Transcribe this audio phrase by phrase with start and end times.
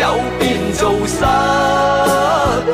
[0.00, 0.06] 有
[0.38, 1.18] 变做失
[2.64, 2.72] 去，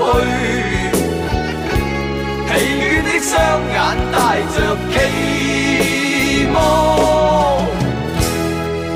[2.46, 2.48] 疲
[2.78, 3.34] 倦的雙
[3.72, 3.76] 眼
[4.12, 4.14] 帶
[4.54, 4.56] 着
[4.92, 4.94] 期
[6.54, 6.56] 望。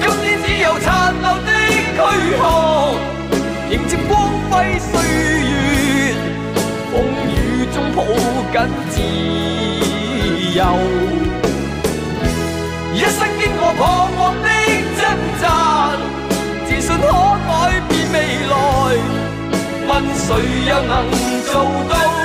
[0.01, 0.87] 今天只有殘
[1.21, 1.51] 留的
[1.97, 1.99] 躯
[2.39, 2.41] 壳，
[3.69, 4.11] 迎接光
[4.49, 4.93] 輝歲
[5.51, 5.53] 月，
[6.93, 6.95] 風
[7.27, 7.35] 雨
[7.75, 7.99] 中抱
[8.55, 8.57] 緊
[8.91, 8.95] 自
[10.57, 10.61] 由。
[12.95, 13.81] 一生經過彷
[14.17, 14.50] 徨的
[19.91, 20.37] 问谁
[20.69, 21.11] 又能
[21.51, 22.20] 做到？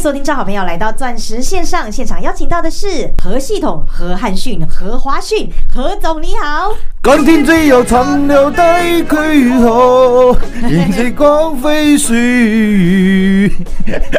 [0.00, 6.74] 收听，众好朋友来到钻石线上现场，邀请到的是何系统、何汉逊、何华逊，何总你好。
[7.02, 10.36] 今天只有殘留低軀殼，
[10.68, 13.50] 迎接光輝歲月。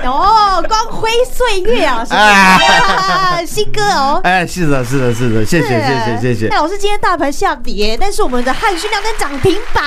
[0.04, 4.20] 哦，光辉岁月啊，是啊， 新歌哦。
[4.24, 6.58] 哎，是的，是的，是的，谢谢，谢谢，谢谢哎，。
[6.58, 9.84] 老师，今天大盘下跌，但是我们的汉逊亮灯涨停板。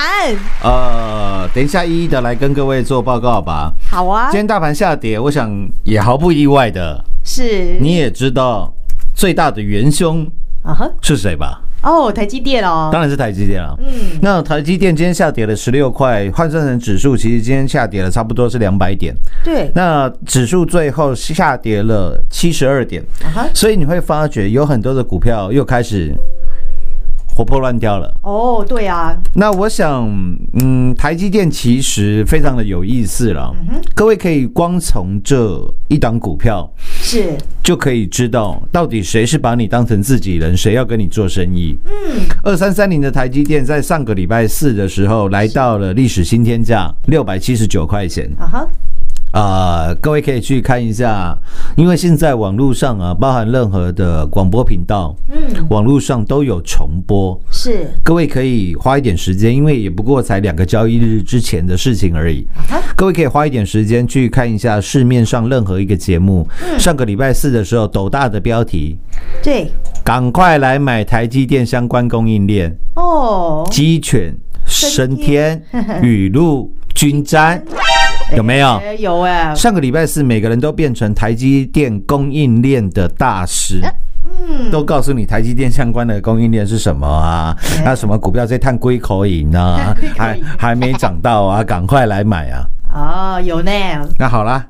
[0.63, 3.73] 呃，等一下一一的来跟各位做报告吧。
[3.91, 5.51] 好啊今，天大盘下跌，我想
[5.83, 8.73] 也毫不意外的，是你也知道
[9.17, 10.25] 最大的元凶
[10.65, 11.61] 啊哈，是谁吧？
[11.83, 13.77] 哦，台积电哦，当然是台积电了。
[13.79, 19.15] 嗯，那台积电今天下跌了十六块，换算成指数，其实今天下跌了差不多是两百点。
[19.45, 26.11] 对，那指数最后下跌了七十二点，啊哈，所以你会发觉有很多的股票又开始
[27.35, 28.15] 活泼乱跳了。
[28.23, 30.09] 哦，对啊，那我想，
[30.55, 33.53] 嗯，台积电其实非常的有意思了。
[33.95, 41.77] 各位可以光从这一档股票是就可以知道，到底谁是把你当成自己人，谁要跟你做生意。
[41.85, 48.31] 嗯，二三三零的台积电在上个礼拜四的时候来到了历史新天价六百七十九块钱。
[48.39, 48.69] 啊哈，
[49.35, 51.37] 啊、各位可以去看一下，
[51.77, 57.39] 因为现在网络上啊，包含任何的广播频道，嗯，网络上都有重播。
[57.51, 57.91] 是。
[58.05, 62.47] 各位可以花一点时间，因为也不过才两个交易日之前的事情而已。
[62.71, 66.49] 啊，各位可以花一点时间去看一下市面上任何一个节目。
[66.79, 68.97] 上个礼拜四的时候，斗大的标题
[69.43, 69.69] 对
[70.05, 74.33] ，“赶快来买台积电相关供应链，哦，鸡犬
[74.65, 75.61] 升天，
[76.03, 77.61] 雨露均沾”，
[78.37, 78.81] 有没有？
[78.99, 83.81] 有哎，上个礼拜四，每个人都变成台积电供应链的大师。
[84.27, 87.55] 嗯，都告诉你台积电相关的供应链是什么啊？
[87.85, 89.95] 那什么股票在探龟口影啊？
[90.17, 92.65] 还还没涨到啊，赶快来买啊！
[92.95, 93.71] 哦，有呢，
[94.19, 94.67] 那好啦，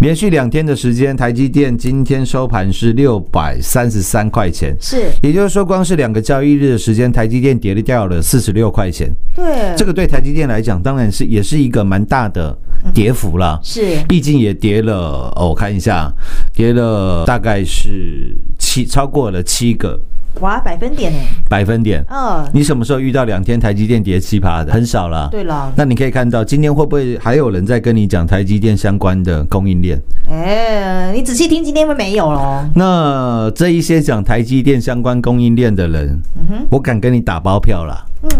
[0.00, 9.10] 连续两天的时间，台积电今天收盘是六百三十三块钱，是也就是说，光是两个交易日的时间，台积电跌了掉了四十六块钱。
[9.34, 12.56] 对，这个对台积电来讲，当然是也是一个蛮大的
[12.92, 13.58] 跌幅啦。
[13.62, 16.10] 是毕竟也跌了，哦，我看一下，
[16.54, 19.98] 跌了大概是七，超过了七个
[20.40, 21.18] 哇，百分点呢，
[21.48, 22.04] 百分点。
[22.08, 24.72] 嗯，你什么时候遇到两天台积电跌七趴的？
[24.72, 25.28] 很少啦。
[25.32, 30.00] 对了，那你可以看到，今天会不会还有人在跟你讲台积电相关的供应链？
[30.30, 32.64] 哎，你仔细听，今天会没有咯。
[32.74, 38.30] 那这一些讲台积电相关供应链的人，嗯哼我敢跟你打包票啦，嗯，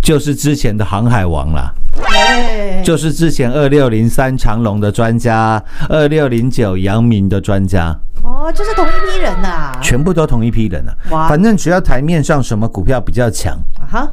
[0.00, 1.72] 就是之前的航海王啦，
[2.18, 10.92] 哎，就是之前二六零三长隆的专家，二六零九杨明的专家，哦，就是同一批人呐，全部都同一批人啊。
[11.10, 14.12] 哇反正只要台面上什么股票比较强，啊哈，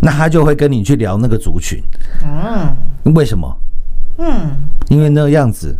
[0.00, 1.82] 那他就会跟你去聊那个族群。
[2.24, 3.54] 嗯为什么？
[4.18, 4.50] 嗯，
[4.88, 5.76] 因为那个样子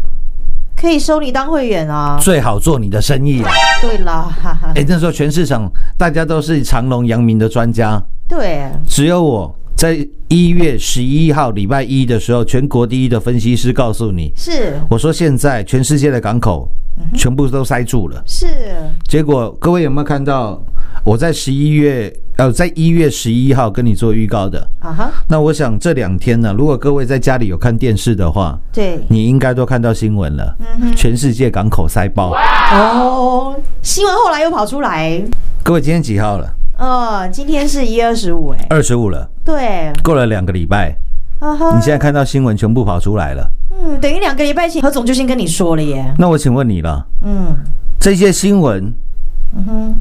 [0.76, 2.18] 可以收你当会员啊。
[2.20, 3.50] 最好做你的生意啊。
[3.80, 4.28] 对啦，
[4.74, 9.98] 哎，那时候全市场大家都是长隆、阳明的专家，对，只有我在
[10.28, 16.68] 一月十一号礼拜一的时候，全国第一的分析师告诉你，是我说现在全世界的港口
[17.16, 18.22] 全部都塞住了。
[18.24, 18.46] 是，
[19.08, 20.62] 结果各位有没有看到
[21.04, 24.64] 我在十一月呃，在一月十一号跟你做预告的？
[24.78, 30.56] 啊哈，那我想这两天呢，如果各位在家里有看电视的话，对，你应该都看到新闻了，
[30.94, 32.32] 全世界港口塞爆。
[32.70, 35.20] 哦，新闻后来又跑出来，
[35.64, 36.48] 各位今天几号了？
[36.82, 40.92] 呃，今天是一月二十五，哎，二十五了，对，过了两个礼拜，
[41.38, 43.48] 啊哈，你现在看到新闻全部跑出来了。
[43.70, 47.56] 嗯，等于两个礼拜前何总就先跟你说了耶，那我请问你了，嗯。
[48.00, 48.92] 这些新闻
[49.54, 49.94] 嗯哼，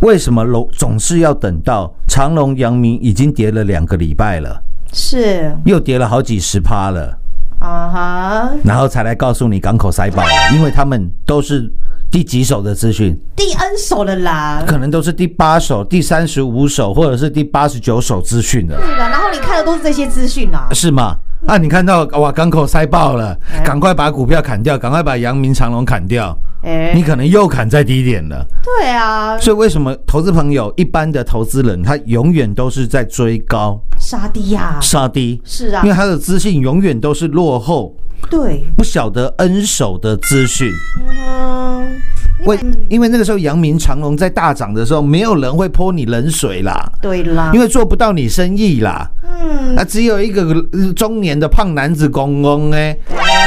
[0.00, 4.62] 为什么总总是要等到长隆、阳明已经跌了两个礼拜了，
[4.92, 5.56] 是。
[5.64, 7.18] 又跌了好几十趴了，
[7.60, 10.28] 啊哈，然后才来告诉你港口塞爆了？
[10.54, 11.66] 因为他们都是
[12.14, 21.16] 第几手的资讯，第 N 手的啦，可能都是第八手、第三十五手或者是第八十九手资讯的，对了，然后你看的都是这些资讯啊，是吗？
[21.46, 28.46] 啊，你看到哇，港口塞爆了，赶快把股票砍掉，赶快把阳明、长隆砍掉，哎你可能又砍在低点了。
[28.64, 35.40] 对啊，所以为什么投资朋友一般的投资人，他永远都是在追高杀低呀，杀低？
[35.44, 37.94] 是啊因为他的资讯永远都是落后，
[38.30, 40.72] 对，不晓得恩手的资讯。
[41.06, 42.00] 嗯，
[42.46, 49.08] 为因为那个时候阳明长隆在大涨的时候，没有人会泼你冷水啦，对啦，因为做不到你生意啦。
[49.22, 52.96] 嗯，那只有一个呃中年的胖男子公公哎，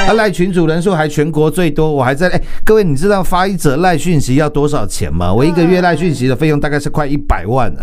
[0.05, 5.31] 他赖群主人数还全国最多，我还在哎，各位你知道发一则赖讯息要多少钱吗？
[5.31, 7.81] 我一个月赖讯息的费用大概是快一百万呢。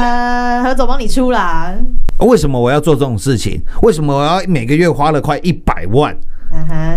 [0.00, 1.74] 啊何总帮你出啦，
[2.18, 3.60] 为什么我要做这种事情？
[3.82, 6.16] 为什么我要每个月花了快一百万，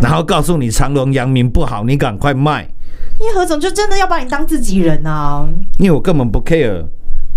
[0.02, 2.68] 然后告诉你长隆、阳明不好，你赶快卖？
[3.20, 5.48] 因为何总就真的要把你当自己人啊，
[5.80, 6.86] 因为我根本不 care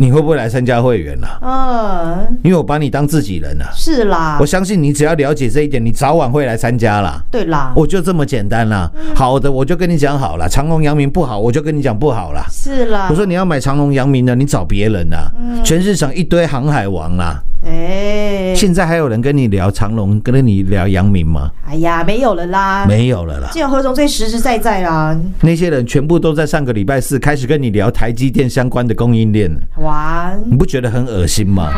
[0.01, 4.39] 你会不会来参加会员啦、嗯，因为我把你当自己人了、是啦。
[4.41, 7.23] 我，相信你只要了解这一点，你早晚会来参加啦。
[7.31, 8.91] 对啦，我就这么简单啦。
[9.15, 12.47] 好的，我就跟你讲好了，长隆、阳明不好，我就跟你讲不好啦。
[12.51, 15.31] 是啦，我说你要买长隆、阳明的，你找别人啦。
[15.63, 21.51] 全市场一堆航海王啦，哎，现在还有人跟你聊长隆，跟你聊阳明吗？
[21.69, 23.51] 哎呀，没有了啦，没有了啦。
[23.53, 29.51] 只有何总最实实在在啦，那些人全部都在上个礼拜四开始跟你聊台积电相关的供应链。
[29.51, 31.69] 了，哇，你不觉得很恶心吗？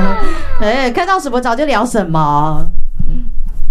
[0.62, 2.66] 哎，看到什么早就聊什么，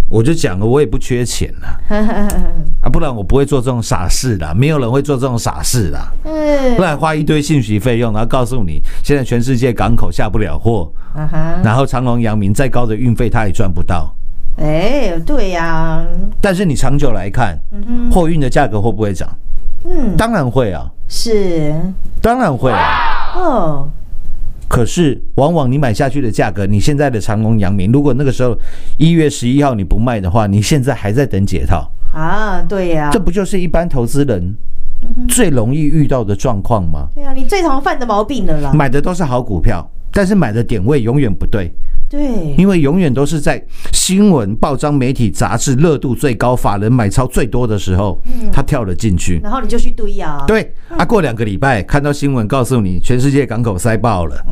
[0.10, 1.68] 我就讲了，我也不缺钱了
[1.98, 2.30] 啊，
[2.86, 6.76] 啊，不然我不会做这种傻事的，没有人会做这种傻事的，嗯。
[6.76, 10.92] 不然花一堆信息费用，然后告诉你现在全世界港口下不了货，
[11.64, 14.14] 然后长隆、阳明再高的运费他也赚不到。
[14.58, 16.00] 哎，对呀，
[16.40, 17.58] 但是你长久来看，
[18.12, 19.28] 货运的价格会不会涨？
[19.86, 21.76] 嗯，当然会啊，是，
[22.22, 22.72] 当然会。
[22.72, 23.34] 啊。
[23.36, 23.90] 哦，
[24.68, 28.58] 可是往往你买下去的价格，你现在的长隆、阳明，如果那个时候
[28.98, 34.56] 一月十一号你不卖的话，你现在还在等解套，啊，对呀，这不就是一般投资人
[35.28, 37.08] 最容易遇到的状况吗？
[37.14, 41.72] 对呀，你最常犯的毛病了啦，买的都是好股票，但是买的点位永远不对，
[42.10, 43.64] 对，因为永远都是在
[43.94, 48.20] 新闻、报章、媒体、杂志热度最高、法人买超最多的时候，
[48.52, 49.40] 他跳了进去。
[49.44, 54.44] 然后你就去堆啊，对啊，过两个礼拜看到新闻告诉你全世界港口塞爆了，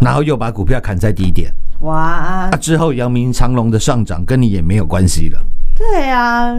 [0.00, 1.52] 然后又把股票砍在低点。
[1.82, 1.96] 哇。
[1.96, 5.40] 啊，，之后阳明、长隆的上涨跟你也没有关系了。
[5.76, 6.58] 对呀，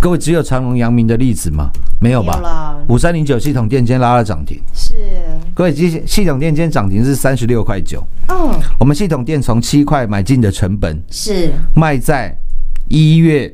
[0.00, 1.70] 各位只有长隆、阳明的例子吗？
[2.00, 2.40] 没有吧？
[2.40, 2.76] 啦？
[2.88, 4.94] 五三零九系统电今天拉了涨停，是，
[5.52, 12.34] 各位系系统电今天涨停是三十六块九，哦，我们系统店从七块买进的成本是，卖在
[12.88, 13.52] 一月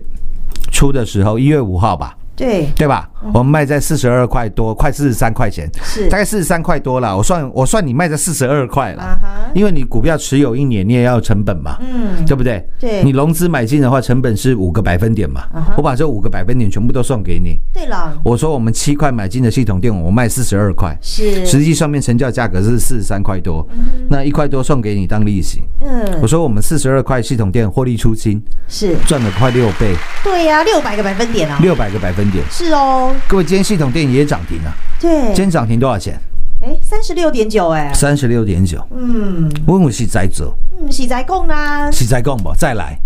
[0.70, 3.08] 初的时候，一月五号吧，对，对吧？
[3.32, 6.08] 我们卖在四十二块多，快四十三块钱，是。
[6.08, 7.16] 大概四十三块多了。
[7.16, 12.64] 我算我算你卖在四十二块啊啦，哈，因为你股票持有一年，你也要成本嘛，嗯，对不对？
[12.78, 13.02] 对。
[13.02, 15.42] 你融资买进的话，成本是五个百分点嘛
[15.76, 17.58] 我把这五个百分点全部都送给你。
[17.72, 23.66] 对了，我说我们七块买进的系统店，我卖四十二块，是，实际上面成交价格是四十三块多，
[24.08, 25.64] 那一块多送给你当利息。
[25.80, 26.04] 嗯。
[26.22, 32.44] 我，说我们四十二块系统店获利出清，是，赚了快六倍，对呀，六百个百分点啊，六百个百分点。
[32.50, 35.26] 是哦，各位，今天系统店也涨停了，对。
[35.34, 36.20] 今，天涨停多少钱？
[36.62, 38.82] 哎，三十六点九，哎，三十六点九。
[38.96, 39.50] 嗯。
[39.66, 42.52] 问我是在做，嗯，是在供啦，是在讲吧？
[42.56, 42.98] 再来，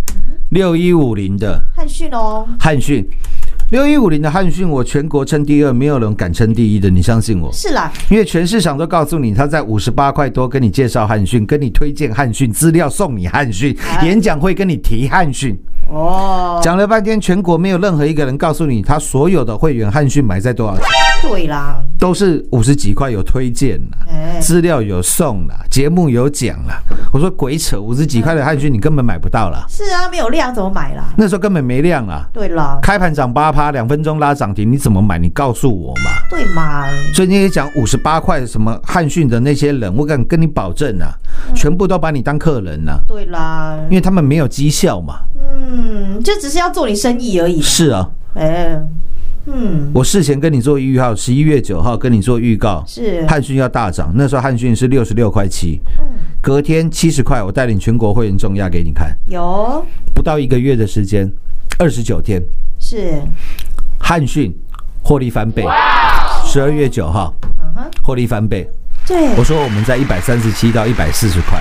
[0.51, 3.05] 六一五零的汉讯哦，汉讯，
[3.71, 7.53] 六一五零的汉讯，我全国称第二，没有人敢称第一的，你相信我？
[7.53, 14.05] 是啦，因为全市场都告诉你，他在五十八块多跟你介绍汉讯，跟你推荐汉讯资料，送你汉讯，哎。
[14.09, 15.57] 演讲会跟你提汉讯，
[15.89, 20.85] 哦，讲了半天，全国没有任何一个人告诉你，他所有的会员汉讯买在多少钱，
[21.23, 26.81] 对啦，都是五十几块，有推荐啦，哎，资料有送啦，节目有讲啦。
[27.13, 31.05] 我说鬼扯，五十几块的汉讯你根本买不到啦，是啊，没有量怎么买啦？
[31.17, 32.27] 那时候根本没量啊。
[32.33, 35.19] 对啦，开盘涨八趴，两分钟拉涨停，你怎么买？
[35.19, 36.11] 你告诉我嘛。
[36.29, 41.13] 对嘛，所以那些讲五十八块什么汉讯的那些人，我敢跟你保证啊，
[41.49, 45.21] 嗯全部都把你当客人呐、对啦因，为他们没有绩效嘛。
[45.37, 48.81] 嗯，就只是要做你生意而已，是啊，哎，
[49.47, 56.05] 嗯，我事前跟你做预告，十一月九号跟你做预告，是，汉讯要大涨，那时候汉讯是六十六块七，嗯，
[56.43, 61.31] 隔天七十块，我带领全国会员重压给你看，有，不到一个月的时间，
[61.79, 62.43] 二十九天，
[62.79, 63.21] 是，
[63.99, 64.55] 汉讯
[65.03, 65.65] 获利翻倍，
[66.45, 67.35] 十二月九号
[68.03, 68.69] 获利翻倍，
[69.11, 71.61] 对，我说我们在一百三十七到一百四十块，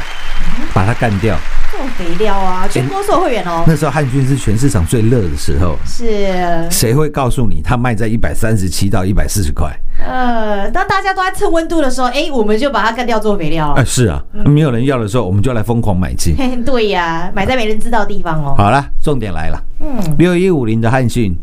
[0.71, 1.35] 把它干掉。
[1.71, 6.31] 做肥料啊，全国所有会员哦，那时候汉讯是全市场最热的时候，是，
[6.69, 9.67] 谁会告诉你它卖在一百三十七到一百四十块？
[9.97, 16.35] 呃，当大家都在蹭温度的时候，哎，我们就把它干掉做肥料啊，，是啊，没有人要的时候，我们就来疯狂买进。
[16.63, 19.97] 对呀，买在没人知道的地方哦，好了，重点来了，嗯。
[20.19, 21.35] 六一五零的汉讯，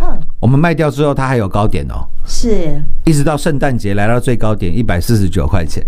[0.00, 5.84] 嗯，我们卖掉之后，它还有高点哦，是，一直到圣诞节来到最高点一百四十九块钱，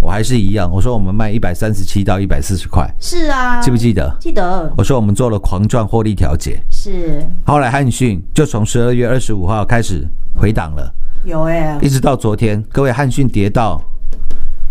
[0.00, 4.16] 我还是一样，我说我们卖一百三十七到一百四十块，是啊，记不记得？
[4.18, 4.72] 记得？
[4.76, 7.22] 我说我们做了狂赚获利调节，是。
[7.44, 10.92] 后来汉讯就从十二月二十五号开始回档了，
[11.24, 13.80] 有哎一，直到昨天，各位汉讯跌到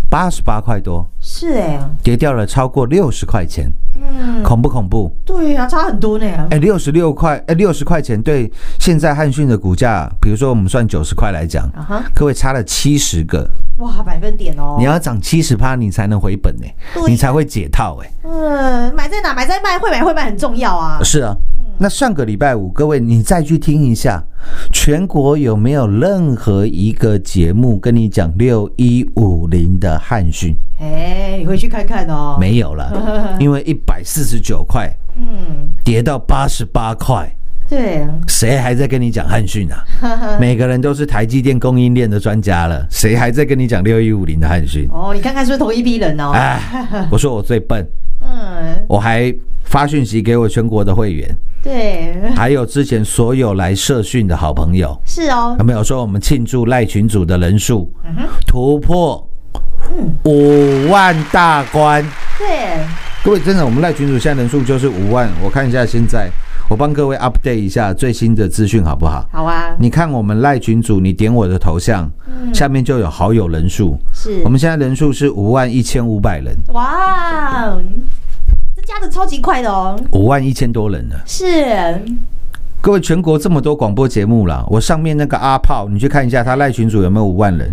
[0.09, 5.11] 八十八块多，是哎，跌掉了超过六十块钱，嗯，恐不恐怖？
[5.25, 21.35] 对啊，差很多呢，哎，六十六块，哎，六十块钱对现在汉讯的股价，比如说我们算九十块来讲，啊哈，各位差了七十个，哇，百分点哦，你要涨七十趴，你才能回本呢、对你才会解套哎、嗯，买在哪买在卖，会买会卖很重要啊，是啊，
[21.77, 24.23] 那上个礼拜五，各位你再去听一下，
[24.71, 30.55] 全国有没有任何一个节目跟你讲六一五零的汉讯？
[30.79, 37.29] 哎，你回去看看哦，，没有了， 因为一百四十九块嗯，跌到八十八块。
[37.69, 39.83] 对啊，谁还在跟你讲汉讯啊？
[40.39, 44.87] 每个人都是台积电供应链的专家了，谁还在跟你讲六一五零的汉讯？
[44.91, 47.83] 哦，你看看是不是同一批人哦，哎，我说我最笨，
[48.21, 49.33] 嗯，我还
[49.73, 55.55] 发讯息给我全国的会员，对，还有之前所有来社训的好朋友，是哦。
[55.57, 57.91] 有，没有说我们庆祝赖群组的人数？
[58.05, 58.15] 嗯，
[58.45, 59.27] 突破
[60.25, 62.05] 五万大关？
[62.37, 62.85] 对，
[63.23, 65.27] 各位，真的，我们赖群组现在人数就是五万。
[65.43, 66.29] 我看一下现在，
[66.69, 69.23] 我我帮各位 update 一下最新的资讯好不好？
[69.31, 72.09] 好啊，你看我们赖群主，你点我的头像，
[72.51, 73.95] 下面就有好友人数。
[74.11, 74.41] 是。
[74.43, 78.32] 我们现在人数是五万一千五百人，哇，这
[78.85, 81.15] 加的超级快的哦，五万一千多人呢。
[81.25, 81.45] 是
[82.81, 87.71] 各位，全国这么多广播节目啦，我上面那个阿炮，你去看一下他赖群主有没有五万人。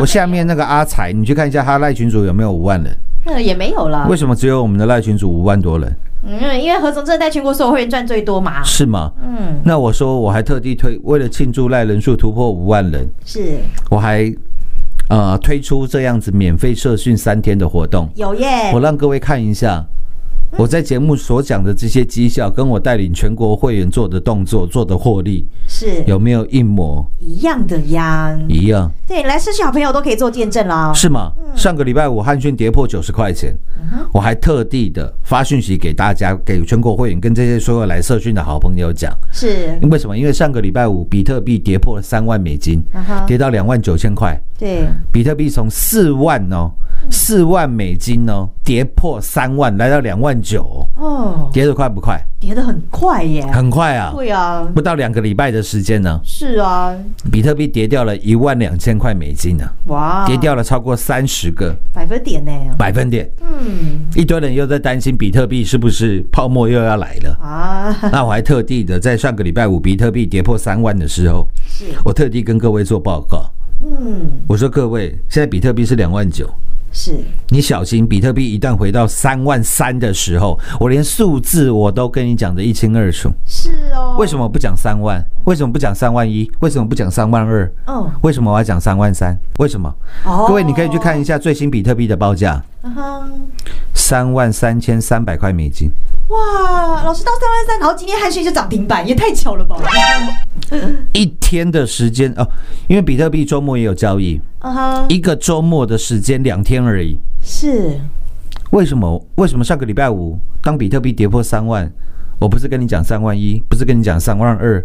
[0.00, 2.92] 我下面那个阿财，你去看一下他赖群主有没有五万人。
[3.26, 5.94] 呃也没有了为，什么只有我们的赖群主五万多人？
[6.22, 9.12] 嗯，因为何总真的带全国所有会员赚最多嘛，是吗？
[9.22, 13.58] 嗯，那我说我还特地推，为了庆祝赖人数突破五万人，是
[13.90, 14.32] 我还
[15.10, 18.08] 呃推出这样子免费社训三天的活动。
[18.16, 19.84] 有耶我，让各位看一下
[20.56, 26.02] 我在节目所讲的这些绩效，跟我带领全国会员做的动作、做的获利是。
[26.06, 27.04] 有没有一模？
[27.20, 28.90] 一样的呀，一样？
[29.06, 31.32] 对，来社区好朋友都可以做见证啦，是吗？
[31.54, 33.54] 上个礼拜五汉讯跌破九十块钱，
[34.12, 40.16] 我还特地的发讯息给大家，给全国会员跟这些所有来社训的好朋友讲，是，为什么？
[40.16, 46.70] 因为上个礼拜五比特币跌破了三万美金嗯，跌到两万九千块，对，比特币从四万哦，
[47.10, 52.20] 四万美金哦，跌破三万，来到两万九，哦，跌得快不快？
[52.38, 56.94] 跌得很快耶，很快啊，对啊，不到两个礼拜的时间呢，是啊，
[57.32, 63.30] 比特币跌掉了一万两千块美金呢，哇，跌掉了超过三十个百分点呢，百分点。
[63.40, 64.06] 嗯。
[64.14, 67.38] 一堆人又在担心比特币是不是泡沫又要来了。
[67.40, 73.50] 啊， 那我还特地的在上个礼拜五比特币跌破三万的时候，是，我特地跟各位做报告。
[73.82, 76.48] 嗯我说各位，现在比特币是两万九，
[76.92, 77.14] 是，
[77.48, 83.30] 你小心比特币一旦回到三万三的时候，我连数字我都跟你讲得一清二楚。
[83.46, 85.24] 是哦，为什么不讲三万？
[85.44, 86.50] 为什么不讲三万一？
[86.60, 87.72] 为什么不讲三万二？
[87.86, 89.34] 嗯，为什么我要讲三万三？
[89.58, 89.88] 为什么？
[90.24, 92.62] 哦各位，你可以去看一下最新比特币的报价，
[93.94, 95.90] 三万三千三百块美金。
[96.30, 99.76] 哇，老师到三万三，然后今天汉讯就涨停板，也太巧了吧？
[101.12, 102.48] 一天的时间哦，
[102.86, 104.40] 因为比特币周末也有交易，
[105.08, 107.18] 一个周末的时间两天而已。
[107.42, 107.98] 是，
[108.70, 109.26] 为什么？
[109.34, 111.90] 为什么上个礼拜五当比特币跌破三万，
[112.38, 114.84] 我不是跟你讲三万一，不是跟你讲三万二，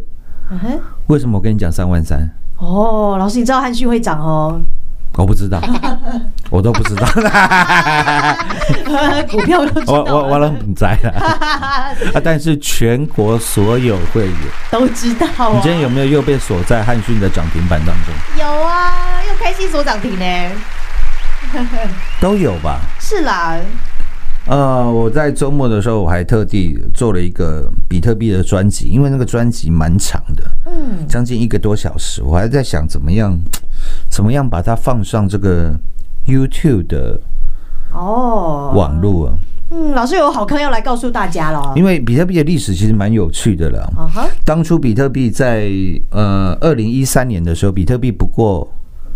[1.06, 2.28] 为什么我跟你讲三万三？
[2.58, 4.60] 哦，老师你知道汉讯会涨哦，
[5.18, 5.62] 我不知道，
[6.50, 7.08] 我都不知道，
[9.32, 11.10] 股票我道我我都不在了
[12.14, 12.22] 啊！
[12.24, 14.36] 但是全国所有会员，
[14.72, 15.52] 都知道啊。
[15.54, 18.14] 你今天有没有又被锁在汉讯的涨停板当中？
[18.38, 20.26] 有啊，又开心锁涨停呢。
[22.20, 22.82] 都有吧？
[23.00, 23.56] 是啦，
[24.48, 32.22] 呃，我在周末的时候，我还特地做了一个比特币的专辑，因为那个专辑蛮长的，嗯，将近一个多小时。
[32.24, 33.38] 我还在想怎么样，
[34.10, 35.74] 怎么样把它放上这个
[36.28, 37.20] YouTube 的
[37.94, 39.38] 哦，网络啊。
[39.72, 41.74] 嗯，老师有好康要来告诉大家了。
[41.76, 43.92] 因为比特币的历史其实蛮有趣的了。
[44.46, 45.72] 当初比特币在
[46.12, 48.72] 呃二零一三年的时候，比特币不过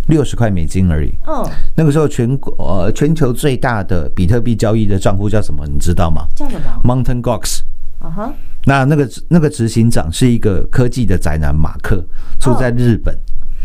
[0.08, 1.12] 六十块美金而已。
[1.28, 5.68] 嗯，那个时候全国呃全球最大的比特币交易的账户叫什么？
[5.68, 7.60] 你知道吗叫什么？？Mountain Gox。
[8.00, 8.34] 啊哈，
[8.66, 12.04] 那那个那个执行长是一个科技的宅男马克，
[12.40, 13.16] 住在日本。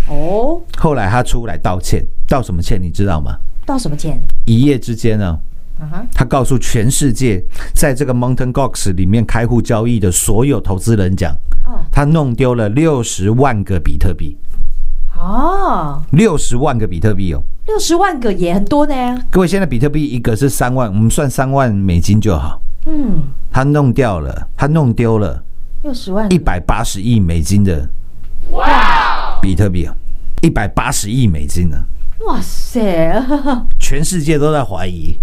[0.08, 2.80] 哦，后来他出来道歉，道什么歉？
[2.82, 3.36] 你知道吗？
[3.64, 4.20] 道什么歉？
[4.44, 5.38] 一夜之间呢，
[5.80, 7.42] 啊哈，他告诉全世界，
[7.74, 11.32] 在这个 Mountain Gox 里面开户交易的所有投资人讲，
[11.64, 14.36] 哦，他弄丢了六十万个比特币，
[15.16, 17.42] 哦，六十万个比特币哦。
[17.66, 18.94] 六十万个也很多呢。
[19.30, 22.60] 各位，现在比特币一个是三万，我们算三万美金就好。
[22.84, 25.42] 嗯，他弄掉了，他弄丢了
[25.82, 27.88] 六十万一百八十亿美金的
[29.40, 29.94] 比特币啊，
[30.42, 31.76] 一百八十亿美金呢、
[32.26, 32.80] 哇塞，
[33.78, 35.18] 全世界都在怀疑，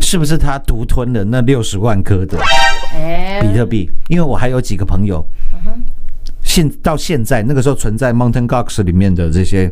[0.00, 2.38] 是不是他独吞了那六十万颗的
[2.94, 3.90] 哎，比特币？
[4.08, 5.24] 因为我还有几个朋友，
[6.42, 9.70] 现到现在那个时候存在 Mountain Gox 里面的这些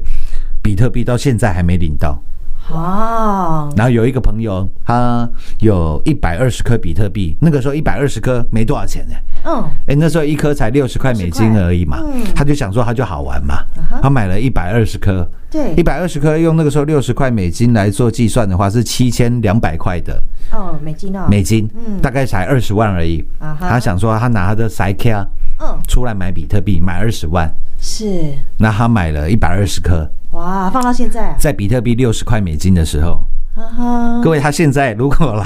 [0.62, 2.22] 比特币，到现在还没领到。
[2.70, 5.28] 哦，然后有一个朋友，他
[5.61, 12.22] 有一百二十颗比特币，那个时候一百二十颗没多少钱呢、嗯，哎，那时候一颗才六十块美金而已嘛，嗯。
[12.35, 13.64] 他就想说他就好玩嘛，
[14.02, 15.74] 他买了一百二十颗，对。
[15.76, 20.22] 一，百二十颗用那个时候六十块美金来做计算的话，是七千两百块的
[20.53, 22.01] 哦，美金哦，美金，嗯。
[22.01, 23.25] 大概才二十万而已。
[23.39, 23.69] 啊哈。
[23.69, 25.27] 他想说他拿他的 s i k a
[25.61, 33.21] 嗯，出来买比特币，买二十万，是，那他买了一百二十颗，哇，放到现在，在比特币六十块美金的时候，
[33.57, 35.45] 啊哈，各位他现在如果啦，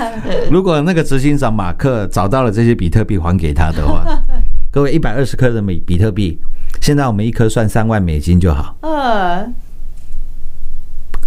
[0.52, 4.04] 如果那个执行长马克找到了这些比特币还给他的话，
[4.70, 6.38] 各位一百二十颗的美比特币，
[6.82, 9.46] 现在我们一颗算三万美金就好，呃，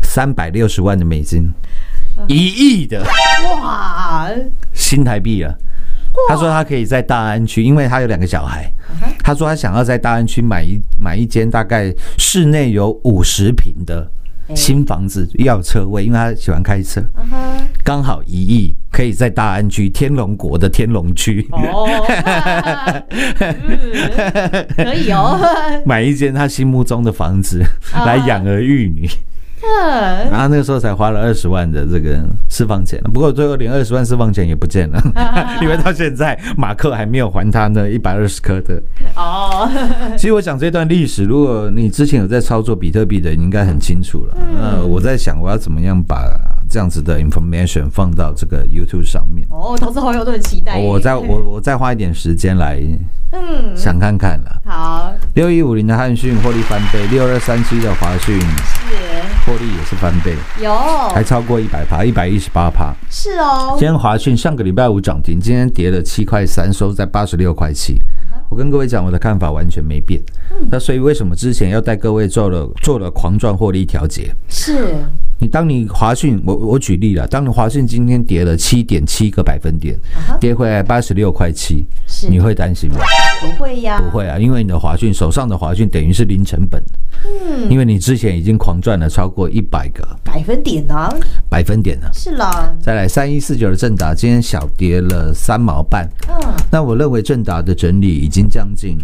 [0.03, 1.51] 三百六十万的美金，
[2.27, 3.03] 一亿的。
[3.61, 4.29] 哇，
[4.73, 5.55] 新台币了。
[6.27, 8.67] 他说他可以在大安区，因为他有两个小孩，
[9.23, 14.09] 他说他想要在大安区买一买一间大概室内有五十平的
[14.55, 17.03] 新房子，要有车位，因为他喜欢开车，
[17.83, 21.47] 刚好一亿，可以在大安区天龙国的天龙区。
[21.51, 21.87] 哦，
[23.11, 24.67] 嗯。
[24.75, 25.39] 可以哦。
[25.85, 27.61] 买一间他心目中的房子
[27.93, 28.05] 啊。
[28.05, 29.07] 来养儿育女，
[29.61, 30.29] 嗯。
[30.29, 35.01] 然后那个时候才花了二十万的这个释放钱，不过最后连二十万释放钱也不见了，
[35.61, 38.81] 因为到现在马克还没有还他那一百二十颗的。
[39.15, 39.69] 哦，
[40.17, 44.37] 其实我讲这段历史，如果你之前有在操作比特币的，你应该很清楚了。
[44.37, 44.57] 嗯。
[44.61, 46.23] 呃，我在想我要怎么样把
[46.69, 49.47] 这样子的 information 放到这个 YouTube 上面。
[49.49, 50.77] 哦，投资好友都很期待。
[50.79, 52.79] 我再 我我再花一点时间来
[53.31, 54.61] 嗯，想看看了。
[54.65, 58.95] 好六一五零的汉讯获利翻倍，六二三七的华讯是
[59.45, 60.73] 获利也是翻倍，有
[61.09, 62.93] 还超过一百趴，一百一十八趴。
[63.09, 67.99] 是哦今，天华讯上个礼拜五涨停，今天跌了七块三，收在八十六块七。
[68.49, 70.21] 我跟各位讲，我的看法完全没变。
[70.71, 74.33] 那所以为什么之前要带各位做了做了狂赚获利调节？
[74.47, 74.95] 是
[75.39, 79.95] 你当你华讯，我我举例了，当你华讯今天跌了七点七个百分点，
[80.39, 82.27] 跌回来八十六块七，是。
[82.27, 82.99] 你会担心吗？
[83.39, 86.83] 不会呀，不会啊，因为你的华讯手上的华讯等于是零成本，
[87.23, 90.03] 嗯，因为你之前已经狂赚了超过一百个。
[90.23, 91.09] 百分点呢？
[91.49, 92.09] 百分点了。
[92.13, 98.97] 是啦，再来三一四九的正达，今天小跌了三毛半，嗯，那我认为正达的整理已经将近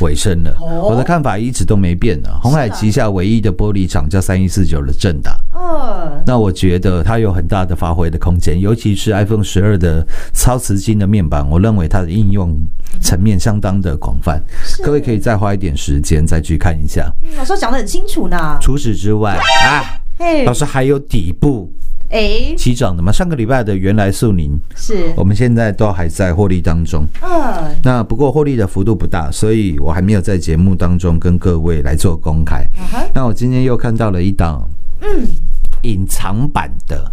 [0.00, 0.54] 尾声了。
[0.60, 2.32] 哦我的看法一直都没变的。
[2.40, 12.56] 红海旗下唯一的玻璃厂叫三一四九的正达，哦，那我觉得它有很大的发挥的空间，尤其是 iPhone 十二的超瓷晶的面板，我认为它的应用
[13.00, 14.42] 层面相当的广泛。
[14.82, 17.12] 各位可以再花一点时间再去看一下。
[17.22, 18.58] 嗯老师讲的很清楚呢。
[18.60, 21.70] 除此之外，啊，嘿老，师还有底部
[22.10, 23.12] 哎，起涨的嘛？
[23.12, 27.06] 上个礼拜的原来素宁，是，我们现在都还在获利当中。
[27.22, 32.62] 嗯，那不过获利的幅度不大，所以我还没有在节目当中跟各位来做公开。
[32.92, 34.66] 啊，那我今天又看到了一档
[35.00, 35.26] 嗯，
[35.82, 37.12] 隐藏版的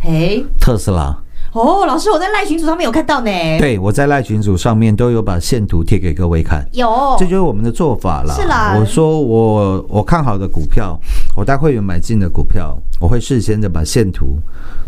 [0.00, 1.16] 嘿，特斯拉，
[1.52, 6.66] 哦，老师，我在赖群组上面有看到呢。，对我在赖群组上面都有把线图贴给各位看。
[6.72, 8.34] 有，这就是我们的做法啦。
[8.34, 10.98] 是啦我说我我看好的股票，
[11.36, 14.38] 我带会员买进的股票，我会事先的把线图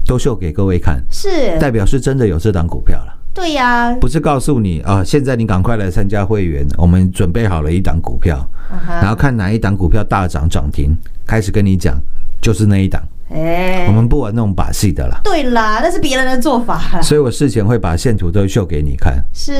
[0.06, 3.12] 都秀给各位看，是，代表是真的有这档股票了。
[3.34, 8.38] 对呀，不是告诉你啊，现在你赶快来参加会员，我们准备好了一档股票，
[8.86, 10.96] 然后看哪一档股票大涨涨停，
[11.26, 11.98] 开始跟你讲，
[12.40, 13.02] 就是那一档。
[13.34, 17.02] 哎，我们不玩那种把戏的啦，对啦，那是别人的做法啦。
[17.02, 19.20] 所以我事前会把线图都秀给你看。
[19.32, 19.52] 是，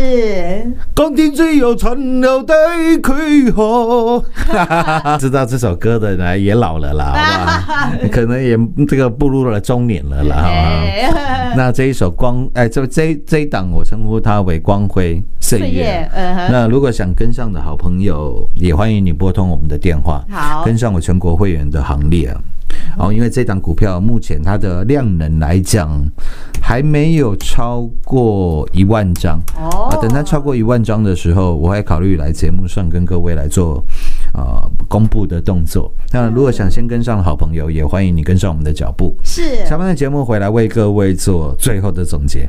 [0.94, 2.54] 钢铁只有残留的
[3.02, 4.24] 躯壳。
[5.18, 7.12] 知道这首歌的呢，也老了啦，
[7.66, 8.08] 好不好？
[8.12, 8.56] 可能也
[8.87, 10.60] 这个步入了中年了啦，好不好？
[10.60, 16.08] 哎，那这一首光，哎，这这这一档我称呼它为光辉岁岁月
[16.50, 22.40] 那如果想跟上的好朋友，也欢迎你拨通我们的电话，好跟上我全国会员的行列啊。
[22.98, 25.90] 哦，因为这档股票目前它的量能来讲
[26.61, 33.85] 还没有超过一万张哦啊，等它超过一万张的时候，我会考虑来节目上跟各位来做
[34.33, 34.42] 呃
[34.88, 35.92] 公布的动作。
[36.12, 39.16] 那如果想先跟上的好朋友，也欢迎你跟上我们的脚步。
[39.24, 42.48] 是下半的节目回来为各位做最后的总结。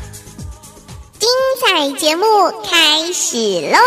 [1.59, 2.23] 彩节目
[2.63, 3.37] 开始
[3.71, 3.77] 喽！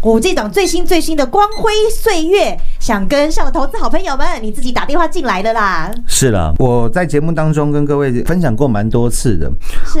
[0.00, 5.90] 我这档最新最新的光辉岁月，想跟上的投资好朋友们，你自己打电话进来的啦。
[6.06, 9.52] 是了，我在节目当中跟各位分享过蛮多次的。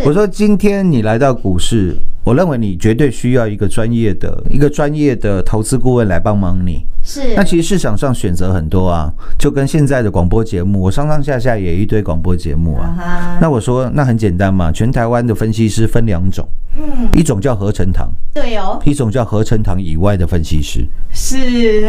[0.04, 6.86] 我说今天你来到股市，我认为你绝对需要一个专业的一个专业的投资顾问来帮忙你。
[7.04, 7.34] 是。
[7.36, 13.38] 那其实市场上选择很多啊，就跟现在的广播节目，我上上下下也一堆广播节目啊。
[13.40, 20.86] 那我说那很简单嘛，全台湾的分析师分两种，嗯，一种叫合成糖，对哦，一种叫合成糖以外的分析师。
[21.12, 21.88] 是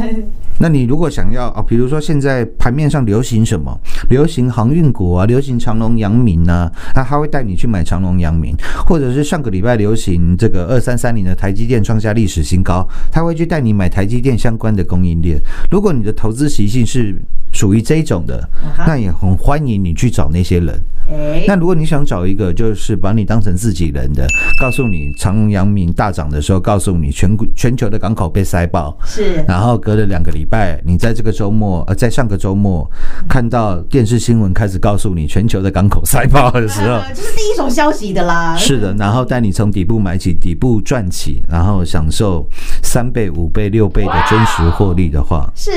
[0.58, 3.78] 那你如果想要啊，比如说现在盘面上流行什么？
[4.08, 8.54] 流行航运股啊，流行长隆、阳明啊，那他会带你去买长隆、阳明，
[8.86, 15.38] 或者是上个礼拜流行这个二三三零的台积电创下历史新高，他会去带你买台积电相关的供应链。
[15.70, 17.14] 如果你的投资习性是
[17.52, 18.48] 属于这一种的，
[18.86, 20.80] 那也很欢迎你去找那些人。
[21.10, 24.26] 哎，那如果你想找一个就是把你当成自己人的，
[24.60, 29.44] 告诉你长隆、阳明大涨的时候，告诉你全国全球的港口被塞爆，是。
[29.46, 32.88] 然后隔了两个礼拜，你在这个周末，呃，在上个周末
[33.28, 42.44] 看到电视新闻开始告诉你全球的港口塞爆的时候， 这就是第一手消息的啦， 是的，然后带你从底部买起，底部赚起，然后享受
[42.82, 45.72] 三倍、五倍、六倍的真实获利的话，是。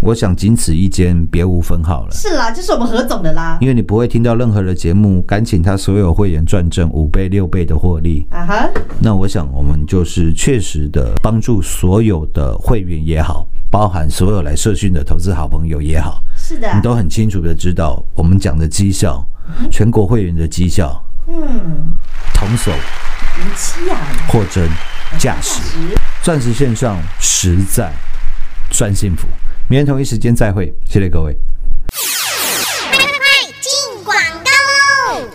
[0.00, 2.12] 我想仅此一间，别无分号了。
[2.12, 8.68] 是啦，这是我们何总的啦，因为你不会听到任何的节目敢请他所有会员赚正五倍、六倍的获利，啊哈，
[9.00, 16.70] 那我想我们就是确实的帮助所有的会员也好，包含所有来社训的投资好朋友也好，是的。
[16.74, 19.26] 你，都很清楚的知道我们讲的绩效，
[19.70, 21.90] 全国会员的绩效，嗯，
[22.34, 23.96] 同手零七啊，
[24.28, 24.68] 货真
[25.18, 25.62] 价实，
[26.22, 27.90] 钻石线上实在
[28.70, 29.26] 赚幸福。
[29.70, 31.34] 明天同一时间再会，谢谢各位。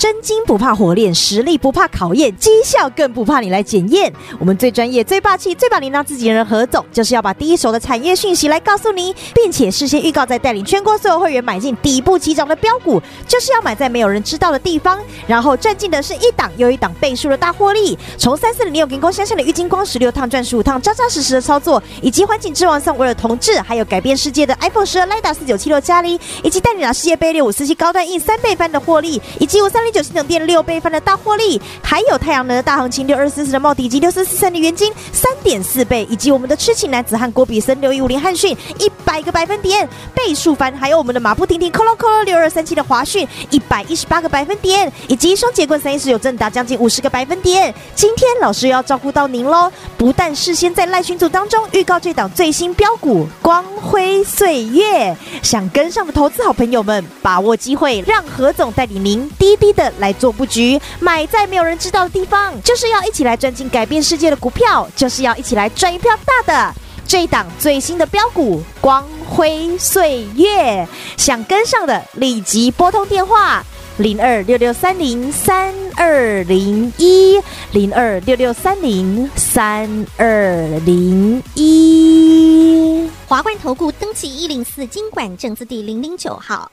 [0.03, 4.11] 真金不怕火炼，实力不怕考验，绩效更不怕你来检验。
[4.37, 17.97] 我们最专业、最霸气、最把您当自己人何总，就是要把第一手的产业讯息来告诉您，并且事先预告，再带领全国所有会员买进底部起涨的标股，就是要买在没有人知道的地方，然后赚进的是一档又一档倍数的大获利。
[18.17, 47.73] 从三四零六给光相向的郁金光十六趟赚十五趟，扎扎实实的操作，以及环境之王送威尔同志，还有改变世界的 iPhone 十二 Lida 四九七六加零，以及带领拿世界杯六五四七高端印三倍翻的获利，以及五三零九新等电六倍翻的大获利，还有太阳能的大行情六二四四的茂迪以及六四四三的元金三点四倍，以及我们的痴情男子汉郭比森六一五零汉讯一百个百分点倍数翻，还有我们的马不停蹄 Colo Colo 六二三七的华讯一百一十八个百分点，以及双节棍三一四有正达将近五十个百分点。
[47.93, 66.73] 今天老师要照顾到您喽，不但事先在赖群组当中预告这档最新标股光辉岁月，想跟上的投资好朋友们，把握机会，让何总带领您滴滴的的来做布局，买在没有人知道的地方，就是要一起来赚进改变世界的股票，就是要一起来赚一票大的。
[67.05, 73.63] 这一档最新的标股光辉岁月，想跟上的立即拨通电话
[73.97, 77.39] 零二六六三零三二零一
[77.71, 83.09] 零二六六三零三二零一。
[83.27, 86.71] 华冠投顾登记一零四经管证字第零零九号。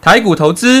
[0.00, 0.80] 台股投资，